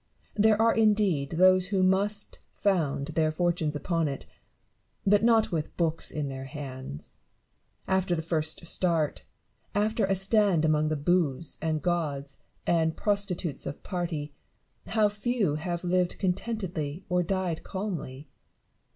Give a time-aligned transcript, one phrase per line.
[0.33, 4.25] There are indeed those who must found their fortunes upon it:
[5.05, 7.17] but not with books in their hands.
[7.87, 9.25] After the first start,
[9.75, 14.33] after a stand among the booths and gauds and prostitutes of party,
[14.87, 18.27] how few have lived contentedly, or died calmly